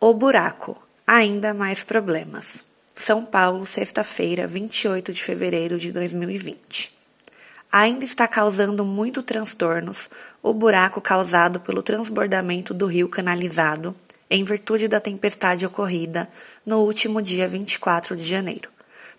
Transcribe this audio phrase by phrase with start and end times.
[0.00, 2.68] O buraco, ainda mais problemas.
[2.94, 6.96] São Paulo, sexta-feira, 28 de fevereiro de 2020.
[7.72, 10.08] Ainda está causando muito transtornos
[10.40, 13.92] o buraco causado pelo transbordamento do rio canalizado
[14.30, 16.28] em virtude da tempestade ocorrida
[16.64, 18.70] no último dia 24 de janeiro.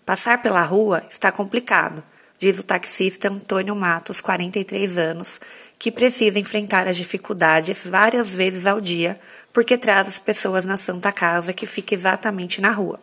[0.06, 2.02] Passar pela rua está complicado,
[2.40, 5.38] diz o taxista Antônio Matos, 43 anos,
[5.78, 9.20] que precisa enfrentar as dificuldades várias vezes ao dia
[9.52, 12.98] porque traz as pessoas na Santa Casa que fica exatamente na rua.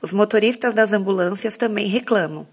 [0.00, 2.46] Os motoristas das ambulâncias também reclamam.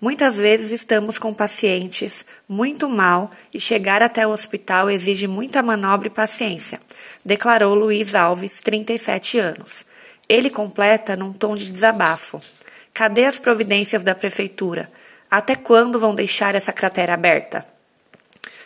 [0.00, 6.08] Muitas vezes estamos com pacientes muito mal e chegar até o hospital exige muita manobra
[6.08, 6.80] e paciência,
[7.24, 9.86] declarou Luiz Alves, 37 anos.
[10.28, 12.40] Ele completa num tom de desabafo.
[12.92, 14.90] Cadê as providências da prefeitura?
[15.30, 17.64] Até quando vão deixar essa cratera aberta?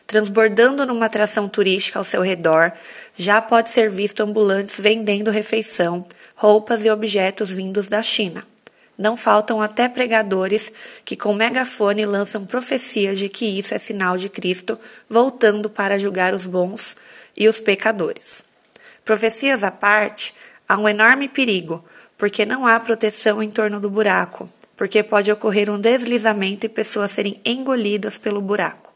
[0.06, 2.72] Transbordando numa atração turística ao seu redor,
[3.14, 8.46] já pode ser visto ambulantes vendendo refeição, roupas e objetos vindos da China.
[8.96, 10.72] Não faltam até pregadores
[11.04, 16.32] que com megafone lançam profecias de que isso é sinal de Cristo voltando para julgar
[16.32, 16.96] os bons
[17.36, 18.42] e os pecadores.
[19.04, 20.32] Profecias à parte,
[20.66, 21.84] há um enorme perigo,
[22.16, 27.10] porque não há proteção em torno do buraco, porque pode ocorrer um deslizamento e pessoas
[27.10, 28.92] serem engolidas pelo buraco.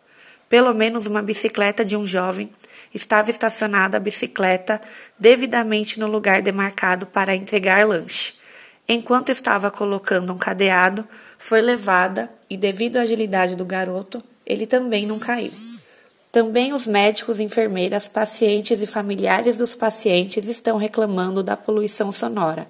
[0.49, 2.51] Pelo menos uma bicicleta de um jovem
[2.95, 4.81] estava estacionada a bicicleta
[5.19, 8.35] devidamente no lugar demarcado para entregar lanche.
[8.89, 11.07] Enquanto estava colocando um cadeado,
[11.39, 15.53] foi levada e, devido à agilidade do garoto, ele também não caiu.
[16.33, 22.67] Também os médicos, enfermeiras, pacientes e familiares dos pacientes estão reclamando da poluição sonora,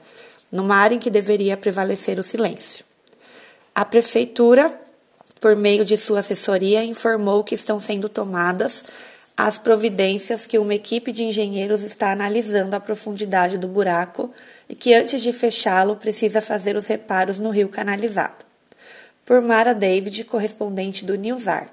[0.50, 2.87] numa área em que deveria prevalecer o silêncio.
[3.78, 4.76] A prefeitura,
[5.40, 8.84] por meio de sua assessoria, informou que estão sendo tomadas
[9.36, 14.32] as providências que uma equipe de engenheiros está analisando a profundidade do buraco
[14.68, 18.44] e que antes de fechá-lo precisa fazer os reparos no rio canalizado.
[19.24, 21.70] Por Mara David, correspondente do Newsart.